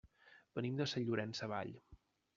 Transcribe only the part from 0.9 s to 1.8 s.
Sant Llorenç Savall.